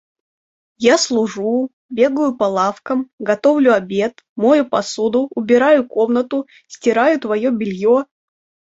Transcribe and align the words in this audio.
Я 0.85 0.95
служу, 0.97 1.69
бегаю 1.99 2.35
по 2.39 2.45
лавкам, 2.55 3.05
готовлю 3.31 3.75
обед, 3.75 4.25
мою 4.35 4.67
посуду, 4.67 5.29
убираю 5.35 5.87
комнату, 5.87 6.45
стираю 6.73 7.15
твоё 7.19 7.49
бельё... 7.59 7.97